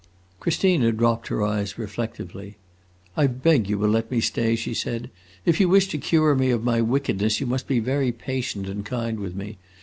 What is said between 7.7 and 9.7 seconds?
very patient and kind with me.